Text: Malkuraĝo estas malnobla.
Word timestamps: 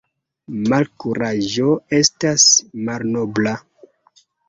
Malkuraĝo 0.73 1.77
estas 2.01 2.49
malnobla. 2.91 3.59